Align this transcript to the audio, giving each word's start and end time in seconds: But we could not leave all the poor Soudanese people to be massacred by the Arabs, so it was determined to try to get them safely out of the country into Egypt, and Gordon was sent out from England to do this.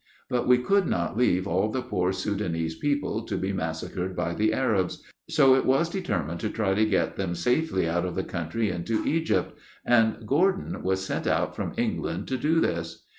But 0.31 0.47
we 0.47 0.57
could 0.57 0.87
not 0.87 1.15
leave 1.15 1.45
all 1.47 1.69
the 1.69 1.83
poor 1.83 2.11
Soudanese 2.11 2.73
people 2.73 3.21
to 3.21 3.37
be 3.37 3.53
massacred 3.53 4.15
by 4.15 4.33
the 4.33 4.51
Arabs, 4.51 5.03
so 5.29 5.53
it 5.53 5.63
was 5.63 5.91
determined 5.91 6.39
to 6.39 6.49
try 6.49 6.73
to 6.73 6.87
get 6.87 7.17
them 7.17 7.35
safely 7.35 7.87
out 7.87 8.05
of 8.07 8.15
the 8.15 8.23
country 8.23 8.71
into 8.71 9.05
Egypt, 9.05 9.55
and 9.85 10.25
Gordon 10.25 10.81
was 10.81 11.05
sent 11.05 11.27
out 11.27 11.55
from 11.55 11.75
England 11.77 12.27
to 12.29 12.37
do 12.39 12.59
this. 12.59 13.05